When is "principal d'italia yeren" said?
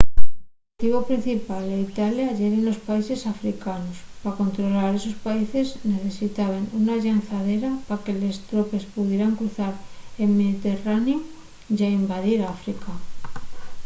1.09-2.63